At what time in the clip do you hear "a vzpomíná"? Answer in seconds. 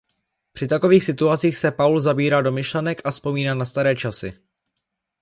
3.05-3.53